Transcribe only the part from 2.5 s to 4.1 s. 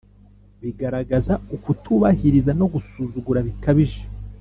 no gusuzugura bikabije